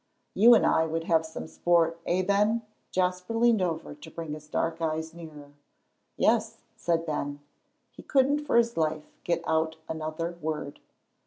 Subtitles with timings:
[0.33, 4.47] "You and I would have some sport, eh, Ben?" Jasper leaned over to bring his
[4.47, 5.51] dark eyes nearer.
[6.17, 7.39] "Yes," said Ben.
[7.91, 10.79] He couldn't for his life get out another word.